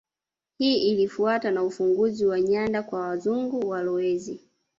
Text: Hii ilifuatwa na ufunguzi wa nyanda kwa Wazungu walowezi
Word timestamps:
Hii 0.57 0.89
ilifuatwa 0.91 1.51
na 1.51 1.63
ufunguzi 1.63 2.25
wa 2.25 2.41
nyanda 2.41 2.83
kwa 2.83 2.99
Wazungu 2.99 3.69
walowezi 3.69 4.39